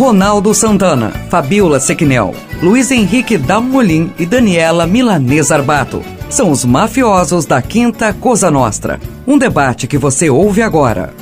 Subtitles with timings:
[0.00, 6.00] Ronaldo Santana, Fabiola Sequinel, Luiz Henrique Dalmolin e Daniela Milanês Arbato.
[6.30, 8.98] São os mafiosos da Quinta Cosa Nostra.
[9.26, 11.12] Um debate que você ouve agora.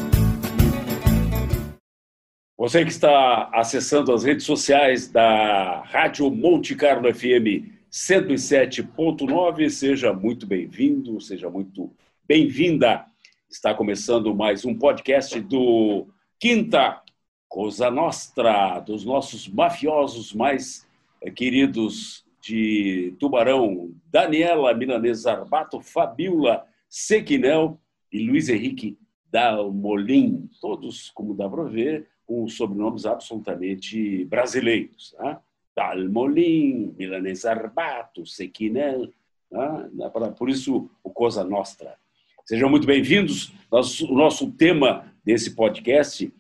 [2.56, 10.46] Você que está acessando as redes sociais da Rádio Monte Carlo FM 107.9, seja muito
[10.46, 11.90] bem-vindo, seja muito
[12.28, 13.06] bem-vinda.
[13.50, 16.06] Está começando mais um podcast do
[16.38, 17.02] Quinta
[17.48, 20.86] Cosa Nostra, dos nossos mafiosos mais
[21.22, 27.78] eh, queridos de Tubarão, Daniela Milanês Arbato, Fabiola Sequinel
[28.12, 28.98] e Luiz Henrique
[29.30, 35.14] Dalmolin, todos, como dá para ver, com sobrenomes absolutamente brasileiros.
[35.18, 35.38] Né?
[35.76, 39.08] Dalmolin, Milanês Arbato, Sequinel,
[39.50, 40.10] né?
[40.36, 41.96] por isso o Cosa Nostra.
[42.44, 43.52] Sejam muito bem-vindos.
[43.70, 46.32] O nosso tema desse podcast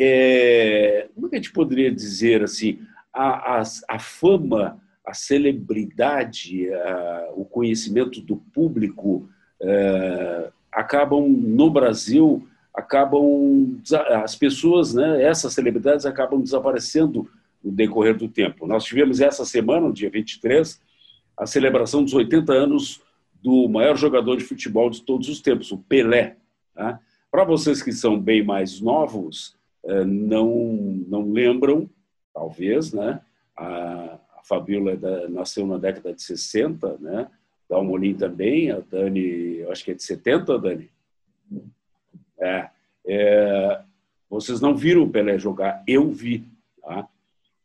[0.00, 2.80] é, como é que a gente poderia dizer assim,
[3.12, 9.28] a, a, a fama, a celebridade, a, o conhecimento do público
[9.60, 13.80] é, acabam no Brasil acabam
[14.22, 17.28] as pessoas, né, essas celebridades acabam desaparecendo
[17.62, 18.66] no decorrer do tempo.
[18.66, 20.80] Nós tivemos essa semana, no dia 23,
[21.36, 23.02] a celebração dos 80 anos
[23.42, 26.36] do maior jogador de futebol de todos os tempos, o Pelé.
[26.74, 27.00] Tá?
[27.30, 29.56] Para vocês que são bem mais novos,
[30.04, 30.74] não,
[31.08, 31.88] não lembram,
[32.32, 33.20] talvez, né?
[33.56, 37.28] A, a Fabíola é nasceu na década de 60, né?
[37.68, 40.90] Dalmolin também, a Dani, acho que é de 70, Dani?
[42.38, 42.68] É,
[43.06, 43.82] é,
[44.28, 46.44] vocês não viram o Pelé jogar, eu vi.
[46.82, 47.08] Tá?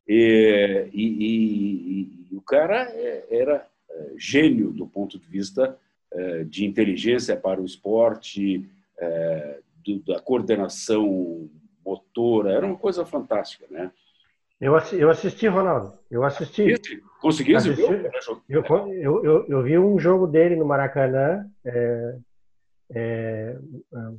[0.07, 5.77] E, e, e, e o cara é, era é, gênio do ponto de vista
[6.47, 8.66] de inteligência para o esporte,
[10.05, 11.50] da coordenação
[11.86, 13.91] motora, era uma coisa fantástica, né?
[14.59, 15.94] Eu, eu assisti, Ronaldo.
[16.09, 16.73] Eu assisti.
[17.22, 17.81] Conseguiu assisti,
[18.47, 22.18] eu, eu, eu, eu, vi um jogo dele no Maracanã, é,
[22.91, 23.57] é,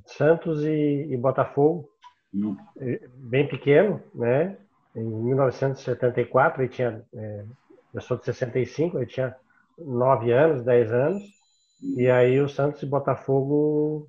[0.05, 1.89] Santos e, e Botafogo,
[2.35, 2.57] hum.
[2.79, 4.57] É, bem pequeno, né?
[4.95, 7.03] Em 1974, ele tinha.
[7.15, 7.45] É,
[7.95, 9.35] eu sou de 65, ele tinha
[9.79, 11.23] 9 anos, 10 anos.
[11.83, 11.95] Hum.
[11.97, 14.07] E aí o Santos e Botafogo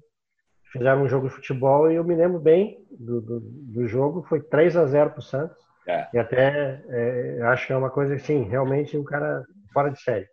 [0.71, 4.41] fizeram um jogo de futebol e eu me lembro bem do, do, do jogo, foi
[4.41, 5.57] 3 a 0 para o Santos.
[5.87, 6.07] É.
[6.13, 10.27] E até é, acho que é uma coisa assim, realmente um cara fora de série.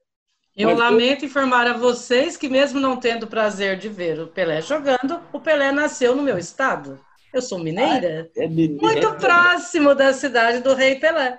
[0.56, 1.28] Eu Mas lamento eu...
[1.28, 5.40] informar a vocês que, mesmo não tendo o prazer de ver o Pelé jogando, o
[5.40, 6.98] Pelé nasceu no meu estado.
[7.32, 8.80] Eu sou mineira, ah, é mineira.
[8.80, 11.38] muito próximo da cidade do Rei Pelé.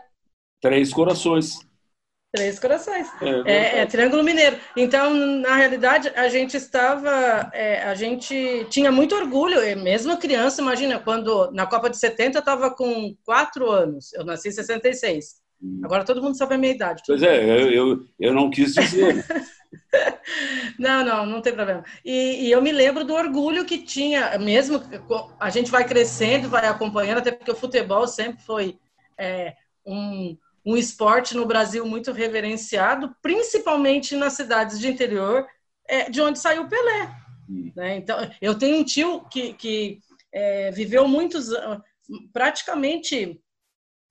[0.61, 1.59] Três corações.
[2.35, 3.07] Três corações.
[3.22, 4.57] É, é, é, Triângulo Mineiro.
[4.75, 7.50] Então, na realidade, a gente estava.
[7.53, 12.40] É, a gente tinha muito orgulho, mesmo criança, imagina, quando na Copa de 70 eu
[12.40, 14.13] estava com quatro anos.
[14.13, 15.35] Eu nasci em 66.
[15.62, 15.81] Hum.
[15.84, 17.03] Agora todo mundo sabe a minha idade.
[17.07, 19.25] Pois é, eu, eu, eu não quis dizer.
[20.78, 21.84] não, não, não tem problema.
[22.03, 24.81] E, e, eu me lembro do orgulho que tinha, mesmo
[25.40, 28.78] a gente vai crescendo, vai acompanhando, até porque o futebol sempre foi
[29.17, 35.46] é, um um esporte no Brasil muito reverenciado, principalmente nas cidades de interior,
[35.88, 37.16] é, de onde saiu o Pelé.
[37.76, 37.98] Né?
[37.98, 40.00] Então, eu tenho um tio que, que
[40.34, 41.50] é, viveu muitos,
[42.34, 43.40] praticamente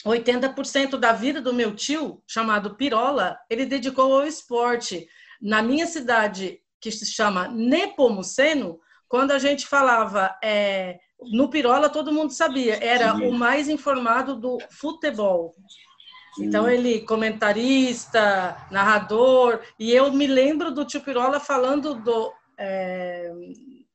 [0.07, 5.09] 80% da vida do meu tio, chamado Pirola, ele dedicou ao esporte.
[5.41, 8.79] Na minha cidade, que se chama Nepomuceno,
[9.09, 10.99] quando a gente falava é,
[11.33, 13.27] no Pirola, todo mundo sabia, era Sim.
[13.27, 15.55] o mais informado do futebol.
[16.39, 23.33] Então ele comentarista, narrador, e eu me lembro do tio Pirola falando do é,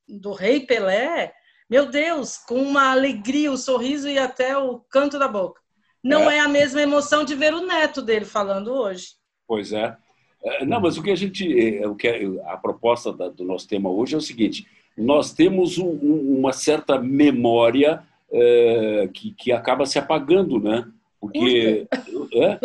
[0.07, 1.33] do Rei Pelé,
[1.69, 5.61] meu Deus, com uma alegria, o sorriso e até o canto da boca.
[6.03, 9.09] Não é, é a mesma emoção de ver o neto dele falando hoje.
[9.47, 9.95] Pois é.
[10.43, 12.07] é não, mas o que a gente, é, o que
[12.45, 14.65] a proposta do nosso tema hoje é o seguinte:
[14.97, 18.01] nós temos um, uma certa memória
[18.31, 20.87] é, que, que acaba se apagando, né?
[21.19, 21.87] Porque.
[22.33, 22.59] É?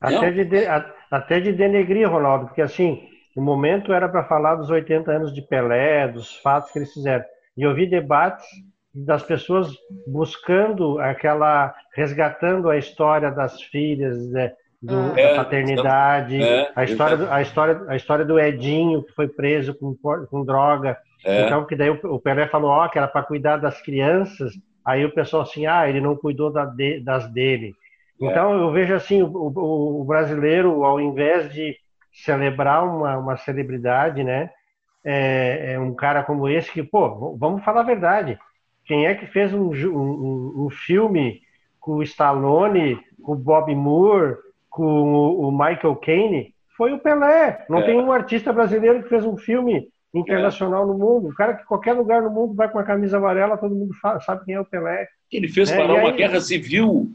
[0.00, 0.66] Até, de,
[1.10, 3.06] até de denegrir, Ronaldo, porque assim,
[3.36, 7.24] o momento era para falar dos 80 anos de Pelé, dos fatos que eles fizeram.
[7.56, 8.46] E eu vi debates
[8.94, 9.70] das pessoas
[10.06, 14.52] buscando aquela, resgatando a história das filhas, né,
[14.82, 15.14] do, ah.
[15.14, 19.74] da paternidade, é, a, história do, a, história, a história do Edinho, que foi preso
[19.74, 19.94] com,
[20.26, 20.98] com droga.
[21.24, 21.44] É.
[21.44, 24.54] Então, que daí o, o Pelé falou ó, que era para cuidar das crianças
[24.84, 27.74] Aí o pessoal assim, ah, ele não cuidou da de, das dele.
[28.20, 28.26] É.
[28.26, 31.76] Então eu vejo assim, o, o, o, brasileiro, ao invés de
[32.12, 34.50] celebrar uma, uma celebridade, né,
[35.04, 38.38] é, é, um cara como esse que, pô, vamos falar a verdade.
[38.84, 41.40] Quem é que fez um, um, um filme
[41.78, 44.36] com o Stallone, com o Bob Moore,
[44.68, 47.64] com o Michael Caine, foi o Pelé.
[47.68, 47.82] Não é.
[47.82, 50.86] tem um artista brasileiro que fez um filme internacional é.
[50.86, 51.28] no mundo.
[51.28, 54.44] O cara que qualquer lugar no mundo vai com a camisa amarela, todo mundo sabe
[54.44, 55.06] quem é o Pelé.
[55.30, 57.10] Ele fez é, parar uma guerra civil.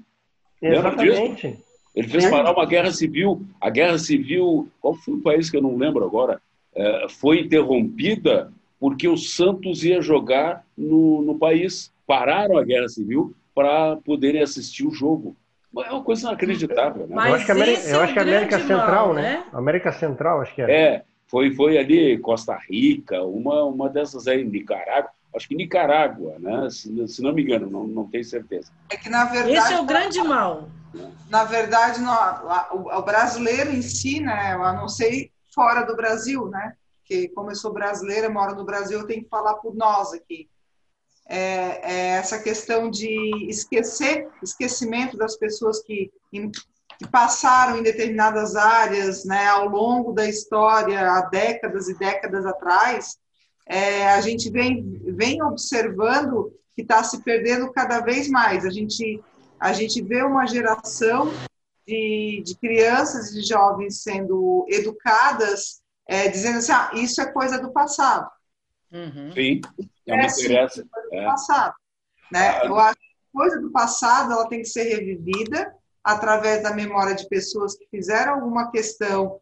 [0.61, 1.59] Exatamente.
[1.95, 3.45] Ele fez parar uma guerra civil.
[3.59, 6.41] A guerra civil, qual foi o país que eu não lembro agora?
[6.75, 11.93] É, foi interrompida porque o Santos ia jogar no, no país.
[12.05, 15.35] Pararam a guerra civil para poderem assistir o jogo.
[15.77, 17.15] É uma coisa inacreditável, né?
[17.15, 19.21] Mas eu acho que a América, eu acho que a América Central, mal, né?
[19.21, 19.43] né?
[19.51, 20.71] América Central, acho que era.
[20.71, 25.11] É, foi, foi ali Costa Rica, uma, uma dessas aí, Nicarágua.
[25.35, 26.69] Acho que Nicarágua, né?
[26.69, 28.71] Se, se não me engano, não, não tenho certeza.
[28.89, 29.57] É que, na verdade...
[29.57, 30.69] Esse é o grande mal.
[31.29, 31.99] Na verdade,
[32.71, 34.53] o, o brasileiro em si, né?
[34.53, 36.75] Eu não sei fora do Brasil, né?
[36.99, 40.49] Porque como eu sou brasileira, moro no Brasil, eu tenho que falar por nós aqui
[41.27, 46.11] é, é essa questão de esquecer, esquecimento das pessoas que,
[46.97, 53.17] que passaram em determinadas áreas né, ao longo da história, há décadas e décadas atrás,
[53.65, 58.65] é, a gente vem, vem observando que está se perdendo cada vez mais.
[58.65, 59.21] A gente,
[59.59, 61.31] a gente vê uma geração
[61.87, 67.59] de, de crianças e de jovens sendo educadas, é, dizendo assim: ah, isso é coisa
[67.59, 68.29] do passado.
[68.91, 69.31] Uhum.
[69.33, 69.61] Sim,
[70.07, 70.85] não me interessa.
[71.11, 71.25] É.
[71.25, 71.73] Passado,
[72.31, 72.59] né?
[72.61, 72.65] Ah.
[72.65, 75.73] Eu acho que coisa do passado ela tem que ser revivida
[76.05, 79.41] através da memória de pessoas que fizeram alguma questão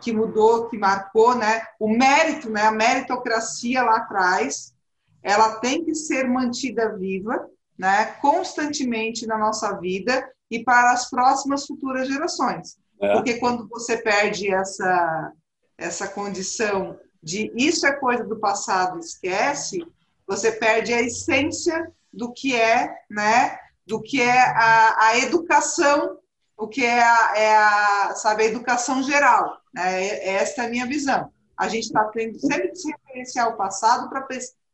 [0.00, 1.66] que mudou, que marcou, né?
[1.80, 2.62] O mérito, né?
[2.62, 4.72] A meritocracia lá atrás,
[5.20, 8.06] ela tem que ser mantida viva, né?
[8.20, 12.78] Constantemente na nossa vida e para as próximas futuras gerações.
[13.00, 13.12] É.
[13.14, 15.32] Porque quando você perde essa
[15.76, 19.84] essa condição de isso é coisa do passado, esquece,
[20.26, 26.18] você perde a essência do que é, né, do que é a, a educação,
[26.56, 29.60] o que é a, é a, sabe, a educação geral.
[29.72, 30.26] Né?
[30.26, 31.30] Esta é a minha visão.
[31.56, 34.26] A gente está tendo sempre que se referenciar o passado para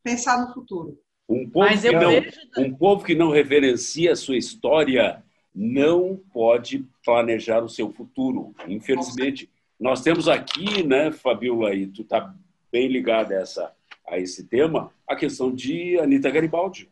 [0.03, 0.99] pensar no futuro.
[1.29, 2.31] Um povo, que não, vejo...
[2.57, 5.23] um povo que não reverencia a sua história
[5.55, 8.53] não pode planejar o seu futuro.
[8.67, 9.49] Infelizmente,
[9.79, 12.33] nós temos aqui, né, Fabiola, e tu está
[12.71, 13.71] bem ligada a, essa,
[14.07, 16.89] a esse tema, a questão de Anitta Garibaldi.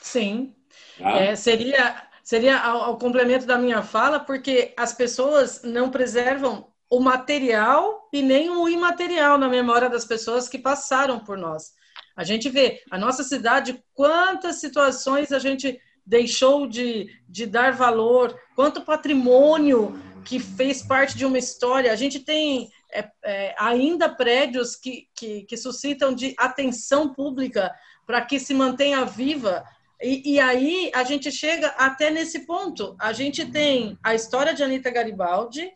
[0.00, 0.54] Sim.
[1.00, 1.18] Ah.
[1.18, 6.98] É, seria seria ao, ao, complemento da minha fala, porque as pessoas não preservam o
[6.98, 11.72] material e nem o imaterial na memória das pessoas que passaram por nós.
[12.16, 18.38] A gente vê a nossa cidade, quantas situações a gente deixou de, de dar valor,
[18.54, 21.92] quanto patrimônio que fez parte de uma história.
[21.92, 27.74] A gente tem é, é, ainda prédios que, que, que, suscitam de atenção pública
[28.06, 29.64] para que se mantenha viva.
[30.04, 32.94] E, e, aí a gente chega até nesse ponto.
[33.00, 35.72] A gente tem a história de Anitta Garibaldi,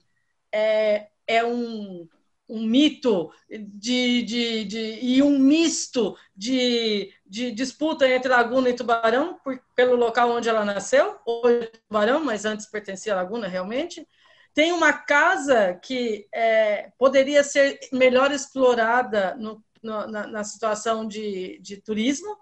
[0.53, 2.07] é, é um,
[2.47, 9.39] um mito de, de, de, e um misto de, de disputa entre Laguna e Tubarão,
[9.43, 14.07] por, pelo local onde ela nasceu, hoje Tubarão, mas antes pertencia a Laguna realmente.
[14.53, 21.59] Tem uma casa que é, poderia ser melhor explorada no, no, na, na, situação de,
[21.63, 22.37] de turismo,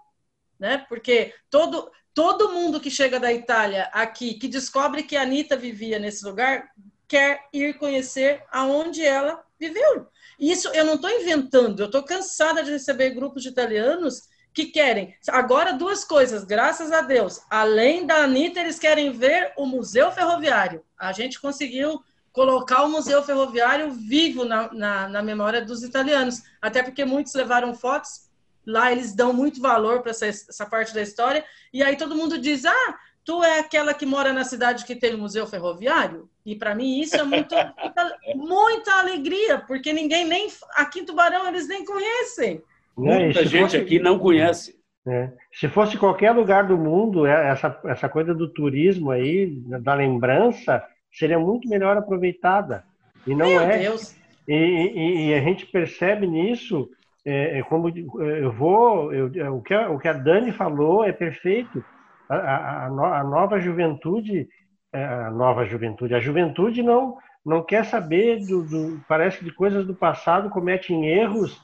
[0.59, 0.85] né?
[0.89, 5.99] Porque todo, todo mundo que chega da Itália aqui, que descobre que a Anitta vivia
[5.99, 6.69] nesse lugar,
[7.07, 10.07] quer ir conhecer aonde ela viveu.
[10.39, 14.23] Isso eu não estou inventando, eu estou cansada de receber grupos de italianos
[14.53, 15.15] que querem.
[15.29, 17.41] Agora, duas coisas, graças a Deus.
[17.49, 20.83] Além da Anitta, eles querem ver o Museu Ferroviário.
[20.97, 26.41] A gente conseguiu colocar o Museu Ferroviário vivo na, na, na memória dos italianos.
[26.61, 28.26] Até porque muitos levaram fotos,
[28.67, 31.43] lá eles dão muito valor para essa, essa parte da história.
[31.73, 35.15] E aí todo mundo diz: ah, tu é aquela que mora na cidade que tem
[35.15, 36.29] o Museu Ferroviário?
[36.45, 41.47] E para mim isso é muito, muita, muita, alegria, porque ninguém nem aqui em Tubarão
[41.47, 42.61] eles nem conhecem.
[42.95, 44.75] Muita gente fosse, aqui não conhece.
[45.07, 49.93] É, se fosse qualquer lugar do mundo, é, essa, essa coisa do turismo aí, da
[49.93, 52.83] lembrança, seria muito melhor aproveitada.
[53.25, 53.77] E não Meu é.
[53.77, 54.15] Deus.
[54.47, 56.89] E, e, e, a gente percebe nisso,
[57.27, 61.03] é, é como eu vou, eu, é, o, que a, o que a Dani falou
[61.03, 61.83] é perfeito.
[62.29, 64.47] A, a, a nova juventude,
[64.93, 69.53] é, a nova juventude, a juventude não não quer saber do, do parece que de
[69.53, 71.57] coisas do passado cometem erros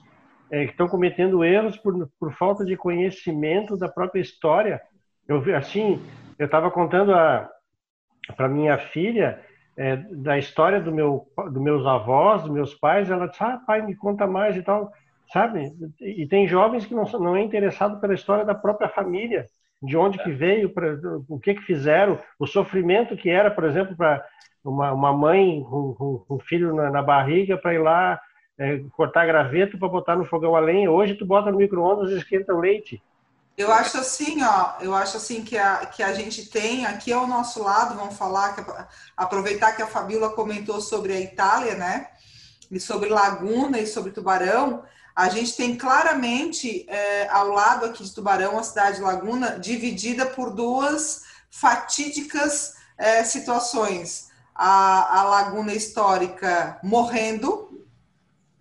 [0.53, 4.82] é, estão cometendo erros por, por falta de conhecimento da própria história.
[5.27, 6.00] Eu assim,
[6.38, 7.12] eu estava contando
[8.38, 9.43] para minha filha
[9.75, 13.10] é, da história do meu, dos meus avós, dos meus pais.
[13.10, 14.91] Ela disse: "Ah, pai, me conta mais e tal",
[15.33, 15.73] sabe?
[15.99, 19.47] E tem jovens que não não é interessado pela história da própria família.
[19.81, 20.95] de onde que veio, pra,
[21.27, 24.25] o que que fizeram, o sofrimento que era, por exemplo, para
[24.63, 28.17] uma, uma mãe com, um filho na, na barriga para ir lá
[28.57, 30.89] é, cortar graveto para botar no fogão a lenha.
[30.89, 33.03] Hoje tu bota no micro-ondas e esquenta o leite.
[33.57, 37.27] Eu acho assim, ó, eu acho assim que a, que a gente tem aqui ao
[37.27, 38.63] nosso lado, vamos falar, que,
[39.17, 42.07] aproveitar que a Fabíola comentou sobre a Itália, né?
[42.71, 44.83] E sobre Laguna e sobre Tubarão,
[45.15, 50.25] a gente tem claramente é, ao lado aqui de Tubarão, a cidade de Laguna, dividida
[50.25, 54.29] por duas fatídicas é, situações.
[54.55, 57.74] A, a Laguna Histórica morrendo,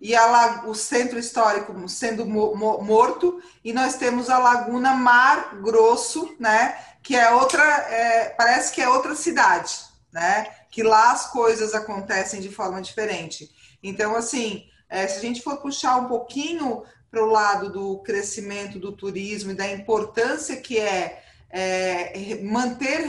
[0.03, 5.55] e a, o centro histórico sendo mo, mo, morto, e nós temos a Laguna Mar
[5.61, 9.73] Grosso, né, que é outra, é, parece que é outra cidade,
[10.11, 13.49] né, que lá as coisas acontecem de forma diferente.
[13.81, 18.79] Então, assim, é, se a gente for puxar um pouquinho para o lado do crescimento
[18.79, 23.01] do turismo e da importância que é, é manter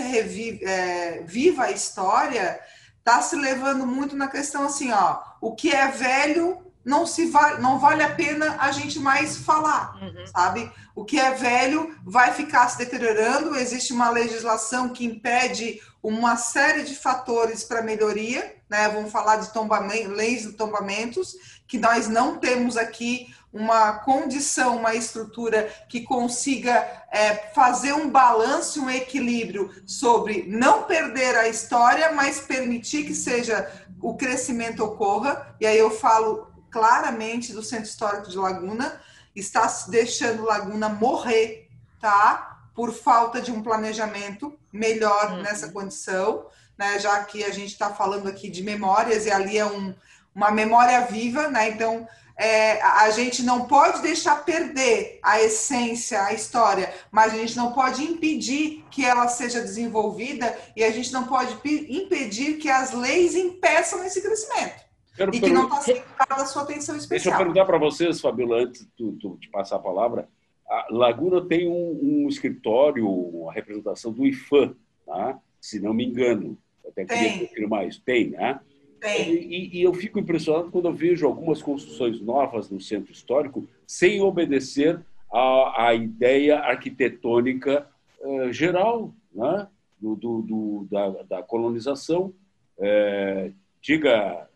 [0.63, 2.61] é, viva a história,
[2.99, 7.61] está se levando muito na questão assim, ó, o que é velho não se vale,
[7.63, 10.27] não vale a pena a gente mais falar, uhum.
[10.27, 10.71] sabe?
[10.95, 16.83] O que é velho vai ficar se deteriorando, existe uma legislação que impede uma série
[16.83, 18.89] de fatores para melhoria, né?
[18.89, 21.35] Vamos falar de tombamento, leis de tombamentos,
[21.67, 28.83] que nós não temos aqui uma condição, uma estrutura que consiga é, fazer um balanço,
[28.83, 33.71] um equilíbrio sobre não perder a história, mas permitir que seja
[34.03, 35.55] o crescimento ocorra.
[35.61, 39.01] E aí eu falo claramente do Centro Histórico de Laguna,
[39.35, 42.67] está deixando Laguna morrer, tá?
[42.75, 45.43] Por falta de um planejamento melhor uhum.
[45.43, 46.99] nessa condição, né?
[46.99, 49.95] Já que a gente está falando aqui de memórias e ali é um,
[50.35, 51.69] uma memória viva, né?
[51.69, 57.57] Então é, a gente não pode deixar perder a essência, a história, mas a gente
[57.57, 62.91] não pode impedir que ela seja desenvolvida e a gente não pode impedir que as
[62.91, 64.83] leis impeçam esse crescimento.
[65.17, 67.09] Quero e que não está sendo dada sua atenção especial.
[67.09, 70.29] Deixa eu perguntar para vocês, Fabiola, antes de passar a palavra.
[70.69, 74.75] A Laguna tem um, um, escritório, uma representação do IFAM,
[75.07, 75.39] tá?
[75.61, 76.59] se não me engano.
[76.87, 77.47] Até queria tem.
[77.47, 78.03] confirmar isso.
[78.05, 78.61] Tem, né?
[79.01, 79.33] Tem.
[79.33, 84.21] E, e, eu fico impressionado quando eu vejo algumas construções novas no centro histórico sem
[84.21, 85.01] obedecer
[85.33, 87.87] à, à ideia arquitetônica
[88.21, 89.69] uh, geral né?
[90.01, 92.33] do, do, do da, da, colonização.
[92.79, 94.49] É, diga,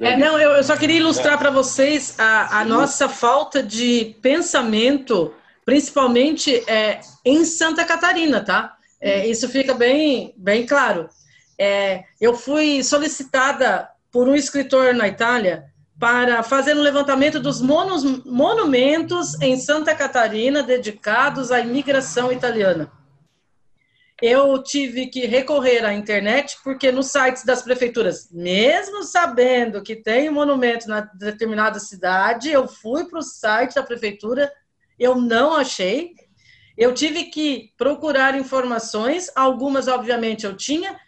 [0.00, 6.62] é, não, eu, só queria ilustrar para vocês a, a, nossa falta de pensamento, principalmente
[6.70, 8.76] é, em Santa Catarina, tá?
[9.00, 11.08] É, isso fica bem, bem claro.
[11.58, 15.64] É, eu fui solicitada por um escritor na Itália
[15.98, 22.97] para fazer um levantamento dos monos, monumentos em Santa Catarina dedicados à imigração italiana
[24.20, 30.28] eu tive que recorrer à internet, porque nos sites das prefeituras, mesmo sabendo que tem
[30.28, 34.52] um monumento na determinada cidade, eu fui para o site da prefeitura,
[34.98, 36.14] eu não achei.
[36.76, 40.98] Eu tive que procurar informações, algumas, obviamente, eu tinha.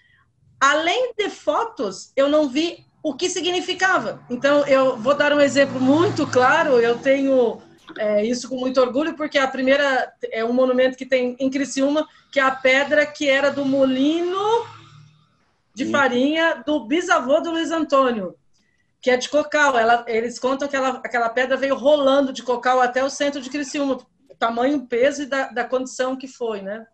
[0.60, 4.22] Além de fotos, eu não vi o que significava.
[4.30, 6.78] Então, eu vou dar um exemplo muito claro.
[6.78, 7.60] Eu tenho
[7.98, 12.06] é, isso com muito orgulho, porque a primeira é um monumento que tem em Criciúma,
[12.30, 14.66] que é a pedra que era do molino
[15.74, 18.34] de farinha do bisavô do Luiz Antônio,
[19.00, 19.78] que é de Cocal.
[19.78, 23.50] Ela, eles contam que ela, aquela pedra veio rolando de Cocal até o centro de
[23.50, 23.98] Criciúma,
[24.38, 26.86] tamanho, peso e da, da condição que foi, né?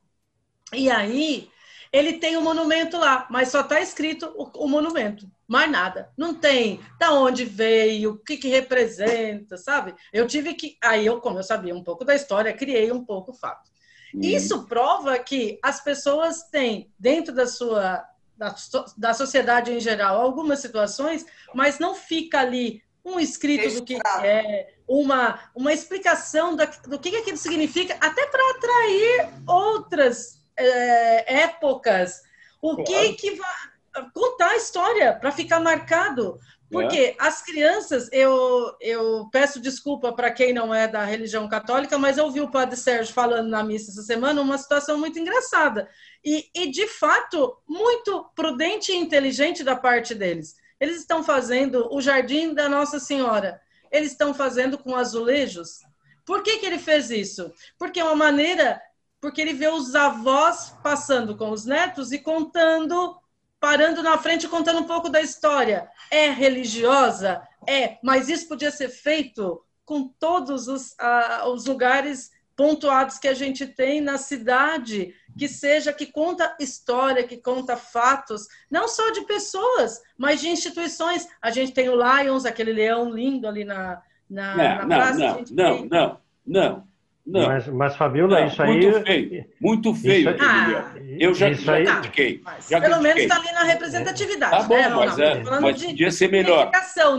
[0.73, 1.49] E aí,
[1.93, 6.11] ele tem um monumento lá, mas só está escrito o, o, monumento, mais nada.
[6.17, 9.95] Não tem da onde veio, o que, que representa, sabe?
[10.13, 10.77] Eu tive que.
[10.83, 13.71] Aí eu, como eu sabia um pouco da história, criei um pouco o fato.
[14.15, 14.21] Hum.
[14.23, 18.05] Isso prova que as pessoas têm, dentro da sua.
[18.37, 18.55] Da,
[18.99, 21.25] da sociedade em geral, algumas situações,
[21.55, 27.13] mas não fica ali um escrito do que é, uma, uma explicação da, do que,
[27.13, 32.21] que aquilo significa, até para atrair outras é, épocas,
[32.61, 33.76] o que que vai
[34.15, 36.39] contar a história para ficar marcado.
[36.69, 37.17] Porque é.
[37.19, 42.25] as crianças, eu, eu peço desculpa para quem não é da religião católica, mas eu
[42.25, 45.89] ouvi o padre Sérgio falando na missa essa semana uma situação muito engraçada.
[46.25, 50.57] E, e de fato, muito prudente e inteligente da parte deles.
[50.81, 53.61] Eles estão fazendo o jardim da Nossa Senhora.
[53.91, 55.79] Eles estão fazendo com azulejos.
[56.25, 57.53] Por que, que ele fez isso?
[57.79, 58.81] Porque é uma maneira
[59.21, 63.19] porque ele vê os avós passando com os netos e contando,
[63.67, 65.89] parando na frente contando um pouco da história.
[66.09, 67.43] É religiosa?
[67.67, 73.35] É, mas isso podia ser feito com todos os, uh, os lugares pontuados que a
[73.35, 79.23] gente tem na cidade, que seja que conta história, que conta fatos, não só de
[79.23, 81.27] pessoas, mas de instituições.
[81.43, 85.19] A gente tem o Lions, aquele leão lindo ali na, na, não, na praça.
[85.19, 86.86] Não, não, não, não,
[87.27, 87.47] não.
[87.47, 88.81] Mas, mas Fabiola, não, isso aí.
[88.81, 91.85] Muito feio, muito feio aquele ah, Eu já, já aí...
[91.85, 92.43] critiquei.
[92.71, 94.53] Já pelo menos está ali na representatividade.
[94.53, 96.71] Tá bom, né, mas, é, mas de podia ser melhor.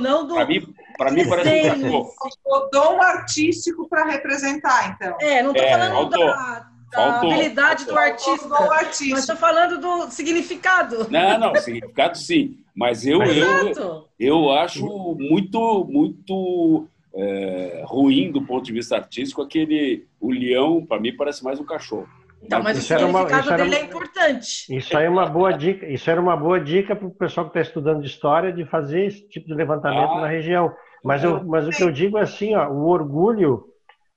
[0.02, 0.36] Não do...
[0.36, 2.14] Para mim, para mim parece um cachorro.
[2.46, 5.18] O dom artístico para representar, então.
[5.20, 7.94] É, não estou é, falando faltou, da, da habilidade faltou.
[7.94, 11.08] do artista, artista, mas estou falando do significado.
[11.10, 12.58] Não, não, significado sim.
[12.74, 14.86] Mas eu, eu, eu acho
[15.20, 16.88] muito, muito
[17.18, 21.66] é, ruim do ponto de vista artístico, aquele o leão, para mim, parece mais um
[21.66, 22.08] cachorro.
[22.42, 24.78] Então, mas isso o significado uma, dele é importante.
[24.78, 25.88] Isso aí é uma boa dica.
[25.88, 29.28] Isso era uma boa dica para o pessoal que está estudando história de fazer esse
[29.28, 30.72] tipo de levantamento ah, na região.
[31.04, 33.66] Mas, eu, mas o que eu digo é assim, ó, o orgulho,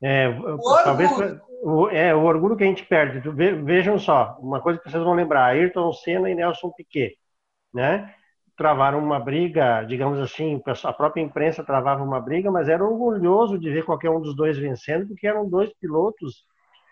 [0.02, 1.11] é, o talvez
[1.62, 3.23] o, é o orgulho que a gente perde.
[3.64, 7.16] Vejam só, uma coisa que vocês vão lembrar: Ayrton Senna e Nelson Piquet,
[7.73, 8.14] né?
[8.61, 13.71] Travaram uma briga, digamos assim, a própria imprensa travava uma briga, mas era orgulhoso de
[13.71, 16.45] ver qualquer um dos dois vencendo, porque eram dois pilotos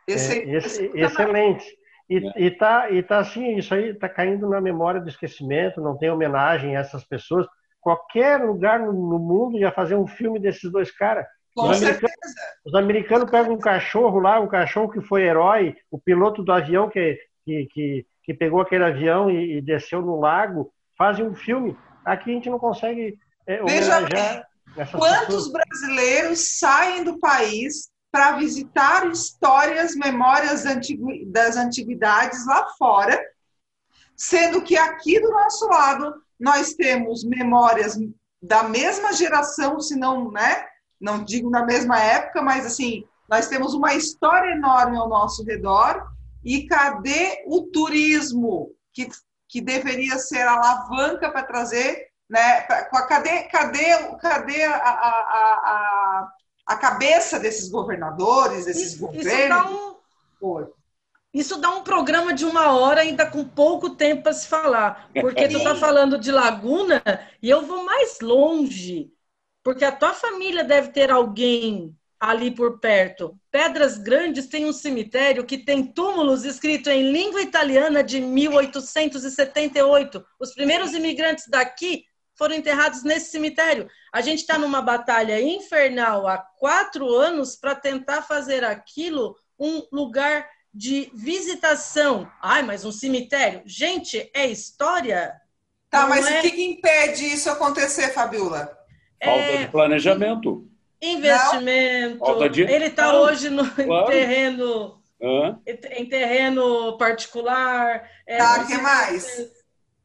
[0.07, 1.67] esse, é, esse, excelentes.
[2.09, 2.33] E, é.
[2.39, 6.11] e, tá, e tá assim, isso aí está caindo na memória do esquecimento, não tem
[6.11, 7.47] homenagem a essas pessoas.
[7.83, 11.27] Qualquer lugar no, no mundo ia fazer um filme desses dois caras.
[11.55, 12.35] os americanos,
[12.65, 16.89] os americanos pegam um cachorro lá, um cachorro que foi herói, o piloto do avião
[16.89, 21.79] que, que, que, que pegou aquele avião e, e desceu no lago, fazem um filme.
[22.05, 24.43] Aqui a gente não consegue é, Veja bem,
[24.91, 25.53] quantos pessoas.
[25.53, 30.65] brasileiros saem do país para visitar histórias, memórias
[31.27, 33.19] das antiguidades lá fora,
[34.17, 37.97] sendo que aqui do nosso lado nós temos memórias
[38.43, 40.67] da mesma geração, se não, né?
[41.01, 46.07] Não digo na mesma época, mas assim, nós temos uma história enorme ao nosso redor.
[46.45, 49.09] E cadê o turismo que
[49.49, 52.61] que deveria ser a alavanca para trazer, né?
[52.63, 56.33] Pra, cadê, cadê, cadê a, a, a,
[56.67, 59.33] a cabeça desses governadores, desses isso, governos?
[59.33, 59.97] Isso dá, um,
[61.33, 65.49] isso dá um programa de uma hora ainda com pouco tempo para se falar, porque
[65.49, 67.03] tu está falando de Laguna
[67.43, 69.11] e eu vou mais longe,
[69.63, 73.39] porque a tua família deve ter alguém ali por perto.
[73.51, 80.25] Pedras Grandes tem um cemitério que tem túmulos escritos em língua italiana de 1878.
[80.41, 82.05] Os primeiros imigrantes daqui
[82.37, 83.89] foram enterrados nesse cemitério.
[84.13, 90.49] A gente está numa batalha infernal há quatro anos para tentar fazer aquilo um lugar
[90.73, 92.31] de visitação.
[92.41, 93.63] Ai, mas um cemitério?
[93.67, 95.35] Gente, é história?
[95.91, 96.39] Tá, Não mas é...
[96.39, 98.77] o que, que impede isso acontecer, Fabiola?
[99.23, 99.65] Falta é...
[99.65, 100.68] de planejamento.
[101.01, 102.49] Investimento.
[102.49, 102.63] De...
[102.63, 104.07] Ele está hoje no claro.
[104.07, 104.99] terreno
[105.97, 108.09] em terreno particular.
[108.27, 109.27] É tá, o que mais?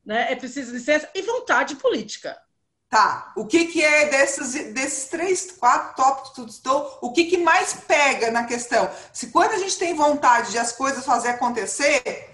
[0.06, 0.32] Né?
[0.32, 2.38] É preciso licença e vontade política.
[2.90, 3.34] Tá.
[3.36, 7.38] O que, que é desses, desses três, quatro tópicos que tu estou, o que, que
[7.38, 8.88] mais pega na questão?
[9.12, 12.30] Se quando a gente tem vontade de as coisas fazer acontecer.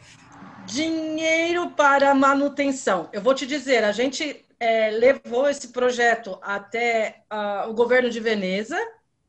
[0.66, 3.10] Dinheiro para manutenção.
[3.12, 8.20] Eu vou te dizer, a gente é, levou esse projeto até uh, o governo de
[8.20, 8.78] Veneza,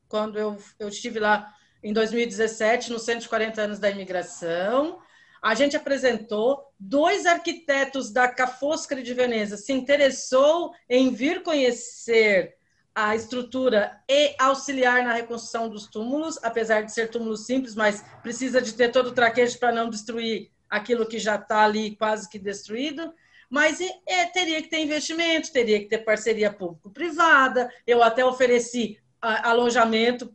[0.09, 4.99] quando eu, eu estive lá em 2017, nos 140 anos da imigração.
[5.41, 12.55] A gente apresentou, dois arquitetos da Cafoscre de Veneza se interessou em vir conhecer
[12.93, 18.61] a estrutura e auxiliar na reconstrução dos túmulos, apesar de ser túmulos simples, mas precisa
[18.61, 22.37] de ter todo o traquejo para não destruir aquilo que já está ali quase que
[22.37, 23.13] destruído
[23.51, 27.69] mas é, teria que ter investimento, teria que ter parceria público-privada.
[27.85, 30.33] Eu até ofereci alojamento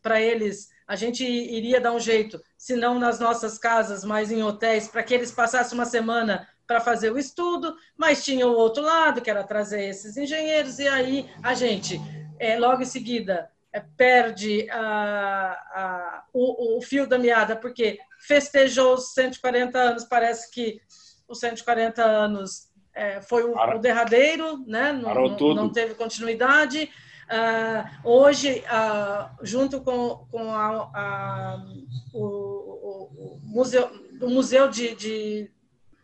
[0.00, 0.68] para eles.
[0.86, 5.02] A gente iria dar um jeito, se não nas nossas casas, mas em hotéis, para
[5.02, 9.30] que eles passassem uma semana para fazer o estudo, mas tinha o outro lado, que
[9.30, 12.00] era trazer esses engenheiros, e aí a gente,
[12.38, 18.94] é, logo em seguida, é, perde a, a, o, o fio da meada, porque festejou
[18.94, 20.80] os 140 anos, parece que
[21.28, 24.92] os 140 anos é, foi o, o, derradeiro, né?
[24.92, 26.90] não, não, não teve continuidade.
[27.28, 31.64] Uh, hoje, uh, junto com, com a, a,
[32.14, 35.50] o, o, o, museu, o museu de, de,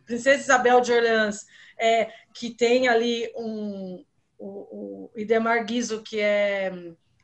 [0.04, 1.46] Princesa Isabel de Orleans,
[1.80, 4.04] é, que tem ali um,
[4.38, 6.70] o, o Idemar Guizo, que é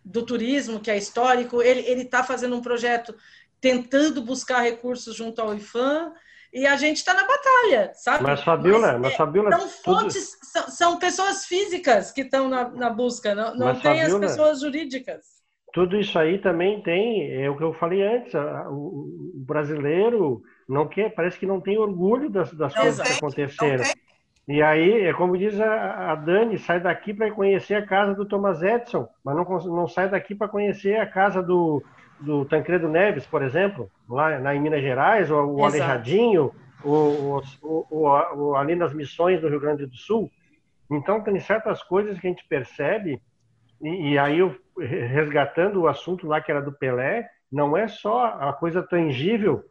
[0.02, 3.14] do turismo, que é histórico, ele está fazendo um projeto
[3.60, 6.14] tentando buscar recursos junto ao IFAM,
[6.52, 8.24] e a gente está na batalha, sabe?
[8.24, 10.46] Mas Fabiola, mas, mas Fabiola, são fontes, tudo...
[10.50, 14.60] são, são, pessoas físicas que estão na, na busca, não, não tem Fabiola, as pessoas
[14.60, 15.24] jurídicas.
[15.72, 19.08] tudo isso aí também tem, é o que eu falei antes, o,
[19.46, 23.84] brasileiro não quer, parece que não tem orgulho das, das coisas que aconteceram.
[24.48, 28.26] E aí, é como diz a, a Dani, sai daqui para conhecer a casa do
[28.26, 31.80] Thomas Edison, mas não, não sai daqui para conhecer a casa do,
[32.20, 36.52] do Tancredo Neves, por exemplo, lá, lá em Minas Gerais, ou o Alejadinho,
[36.84, 40.30] ou, ou, ou, ou ali nas missões do Rio Grande do Sul.
[40.90, 43.20] Então, tem certas coisas que a gente percebe
[43.80, 48.26] e, e aí, eu, resgatando o assunto lá que era do Pelé, não é só
[48.26, 49.64] a coisa tangível,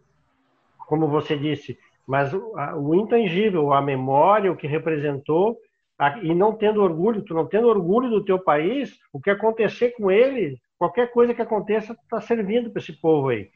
[0.78, 5.58] como você disse, mas o, a, o intangível, a memória, o que representou,
[5.98, 9.92] a, e não tendo orgulho, tu não tendo orgulho do teu país, o que acontecer
[9.92, 13.50] com ele, qualquer coisa que aconteça, está servindo para esse povo aí.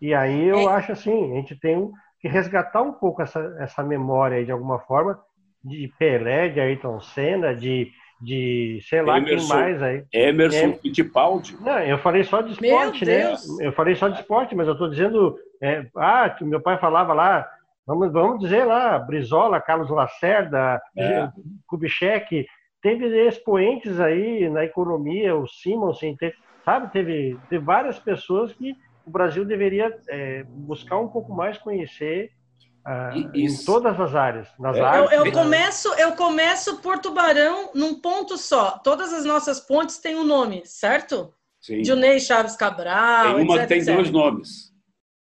[0.00, 0.66] E aí eu é.
[0.74, 4.78] acho assim, a gente tem que resgatar um pouco essa, essa memória aí, de alguma
[4.80, 5.18] forma,
[5.64, 10.04] de Pelé, de Ayrton Senna, de de sei lá Emerson, quem mais aí.
[10.12, 11.56] Emerson é, Fittipaldi.
[11.60, 13.34] Não, eu falei só de esporte, né?
[13.60, 17.46] Eu falei só de esporte, mas eu estou dizendo, é, ah, meu pai falava lá,
[17.86, 21.28] vamos, vamos dizer lá, Brizola, Carlos Lacerda, é.
[21.66, 22.46] Kubitschek,
[22.80, 26.34] teve expoentes aí na economia, o Simonsen, teve,
[26.66, 28.74] sabe, teve, teve várias pessoas que
[29.06, 32.32] o Brasil deveria é, buscar um pouco mais conhecer
[32.84, 34.48] ah, em todas as áreas.
[34.58, 38.78] Nas é, artes, eu, eu começo, eu começo por Tubarão num ponto só.
[38.78, 41.32] Todas as nossas pontes têm um nome, certo?
[41.60, 41.84] Sim.
[41.84, 43.36] Junei Chaves Cabral.
[43.36, 43.94] Tem uma etc, que tem etc.
[43.94, 44.72] dois nomes.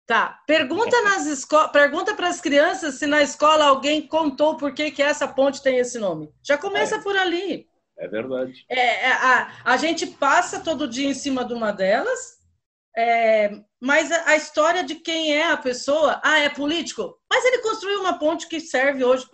[0.07, 0.41] Tá.
[0.47, 5.03] Pergunta nas escolas, pergunta para as crianças se na escola alguém contou por que, que
[5.03, 6.29] essa ponte tem esse nome.
[6.43, 7.01] Já começa é.
[7.01, 7.70] por ali.
[8.01, 8.65] É verdade.
[8.69, 12.41] É, é, a, a gente passa todo dia em cima de uma delas
[12.97, 17.63] é, mas a, a, história de quem é a pessoa, ah, é político, mas ele
[17.63, 19.27] construiu uma ponte que serve hoje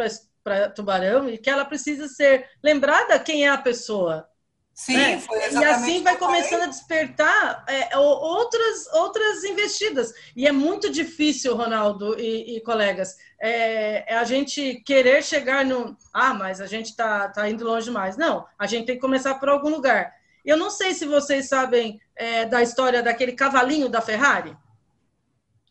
[0.45, 4.29] para Tubarão e que ela precisa ser lembrada quem é a pessoa.
[4.77, 5.19] Sim, né?
[5.19, 5.65] foi exatamente.
[5.65, 10.13] E assim vai começando a despertar é, outras, outras investidas.
[10.37, 15.97] E é muito difícil, Ronaldo e, e colegas, é, é, a gente querer chegar no.
[16.13, 18.19] Ah, mas a gente está tá indo longe demais.
[18.19, 20.13] Não, a gente tem que começar por algum lugar.
[20.45, 24.55] Eu não sei se vocês sabem é, da história daquele cavalinho da Ferrari.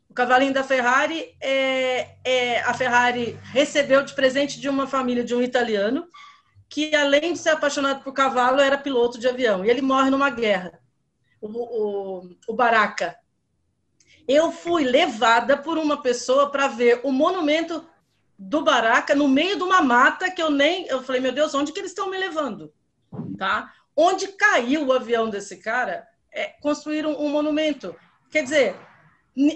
[0.09, 5.35] O cavalinho da Ferrari, é, é, a Ferrari recebeu de presente de uma família de
[5.35, 6.07] um italiano
[6.69, 9.63] que, além de ser apaixonado por cavalo, era piloto de avião.
[9.63, 10.79] E ele morre numa guerra.
[11.41, 12.57] O, o, o.
[14.27, 17.87] Eu fui levada por uma pessoa para ver o monumento
[18.37, 20.87] do Baraka no meio de uma mata que eu nem.
[20.87, 22.73] Eu falei, meu Deus, onde que eles estão me levando?
[23.37, 23.71] Tá?
[23.95, 27.95] Onde caiu o avião desse cara, é, construíram um monumento.
[28.31, 28.75] Quer dizer,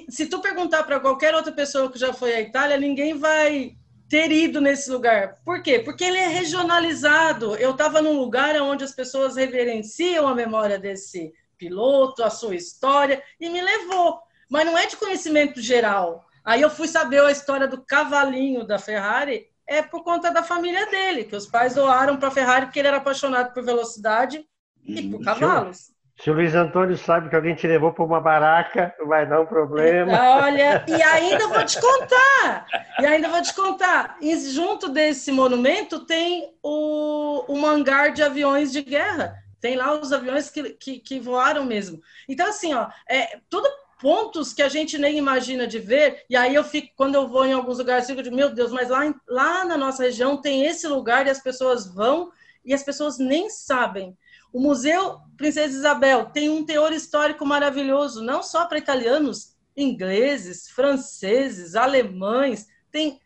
[0.09, 3.75] se tu perguntar para qualquer outra pessoa que já foi à Itália, ninguém vai
[4.09, 5.35] ter ido nesse lugar.
[5.45, 5.79] Por quê?
[5.79, 7.55] Porque ele é regionalizado.
[7.55, 13.21] Eu estava num lugar onde as pessoas reverenciam a memória desse piloto, a sua história,
[13.39, 14.19] e me levou.
[14.49, 16.25] Mas não é de conhecimento geral.
[16.43, 20.87] Aí eu fui saber a história do cavalinho da Ferrari é por conta da família
[20.87, 24.43] dele, que os pais doaram para a Ferrari porque ele era apaixonado por velocidade
[24.83, 25.91] e por cavalos.
[26.21, 29.45] Se o Luiz Antônio sabe que alguém te levou para uma baraca, vai dar um
[29.45, 30.11] problema.
[30.43, 32.67] Olha, e ainda vou te contar,
[32.99, 34.17] e ainda vou te contar.
[34.21, 39.33] E junto desse monumento tem o, o hangar de aviões de guerra.
[39.61, 42.01] Tem lá os aviões que, que, que voaram mesmo.
[42.27, 43.69] Então, assim, ó, é, tudo
[44.01, 47.45] pontos que a gente nem imagina de ver, e aí eu fico, quando eu vou
[47.45, 50.87] em alguns lugares, eu digo, meu Deus, mas lá, lá na nossa região tem esse
[50.87, 52.29] lugar e as pessoas vão
[52.63, 54.17] e as pessoas nem sabem.
[54.51, 61.75] O Museu Princesa Isabel tem um teor histórico maravilhoso, não só para italianos, ingleses, franceses,
[61.75, 63.21] alemães, tem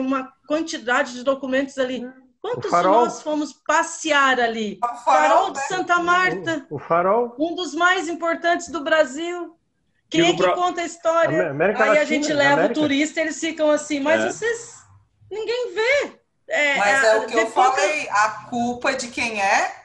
[0.00, 2.04] uma quantidade de documentos ali.
[2.40, 4.78] Quantos de nós fomos passear ali?
[4.82, 6.66] O farol, farol de Santa Marta.
[6.68, 7.34] O, o farol.
[7.38, 9.56] Um dos mais importantes do Brasil.
[10.10, 11.50] Quem é que conta a história?
[11.50, 12.80] América Aí Latina, a gente leva América.
[12.80, 14.30] o turista, eles ficam assim, mas é.
[14.30, 14.74] vocês.
[15.30, 16.20] ninguém vê.
[16.46, 19.83] É, mas é, é o que eu falei, a culpa é de quem é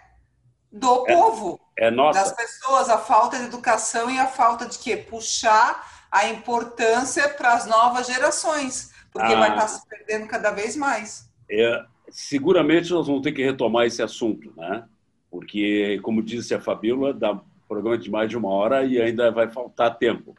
[0.72, 1.60] do é, povo.
[1.78, 2.20] É nossa.
[2.20, 4.98] Das pessoas, a falta de educação e a falta de quê?
[4.98, 10.76] Puxar a importância para as novas gerações, porque ah, vai estar se perdendo cada vez
[10.76, 11.30] mais.
[11.50, 14.86] É, seguramente nós vamos ter que retomar esse assunto, né?
[15.30, 19.48] Porque, como disse a Fabíola, dá programa de mais de uma hora e ainda vai
[19.48, 20.36] faltar tempo.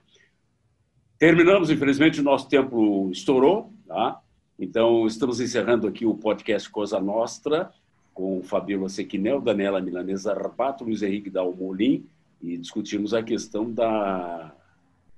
[1.16, 4.21] Terminamos, infelizmente, o nosso tempo estourou, tá?
[4.59, 7.73] Então, estamos encerrando aqui o podcast Cosa Nostra,
[8.20, 12.06] com Fabíola Sequinel, Daniela Milanesa Rapato, Luiz Henrique Dalmolin,
[12.42, 14.52] e discutimos a questão da,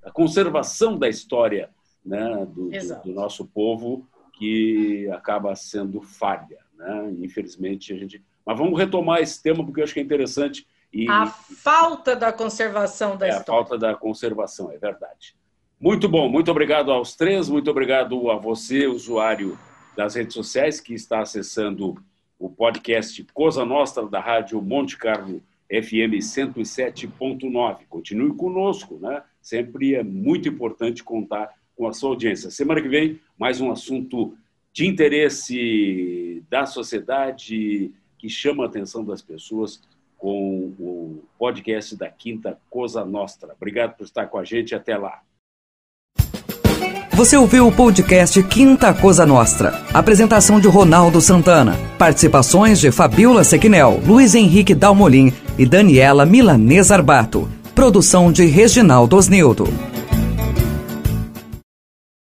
[0.01, 1.69] da conservação da história
[2.05, 6.59] né, do, do, do, nosso povo, que acaba sendo falha.
[6.77, 7.13] Né?
[7.19, 8.23] Infelizmente, a gente.
[8.45, 12.31] Mas vamos retomar esse tema, porque eu acho que é interessante E, a falta da
[12.31, 13.61] conservação da é, história.
[13.61, 15.35] A falta da conservação, é verdade.
[15.77, 19.59] Muito bom, muito obrigado aos três, muito obrigado a você, usuário
[19.93, 22.01] das redes sociais, que está acessando
[22.43, 27.85] o podcast Cosa Nostra da Rádio Monte Carlo FM 107.9.
[27.87, 29.23] Continue conosco, né?
[29.41, 32.51] Sempre é muito importante contar com a sua audiência.
[32.51, 34.37] Semana que vem, mais um assunto
[34.73, 39.81] de interesse da sociedade que chama a atenção das pessoas
[40.17, 43.53] com o podcast da Quinta Cosa Nostra.
[43.53, 44.75] Obrigado por estar com a gente.
[44.75, 45.23] Até lá.
[47.15, 49.79] Você ouviu o podcast Quinta Cosa Nostra.
[49.93, 51.77] Apresentação de Ronaldo Santana.
[51.95, 57.47] Participações de Fabiola Sequinel, Luiz Henrique Dalmolin e Daniela Milanês Arbato.
[57.75, 59.92] Produção de Reginaldo Osnildo.